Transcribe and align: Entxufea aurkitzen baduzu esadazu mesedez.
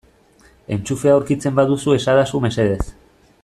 Entxufea 0.75 1.13
aurkitzen 1.17 1.55
baduzu 1.61 1.95
esadazu 1.99 2.43
mesedez. 2.47 2.83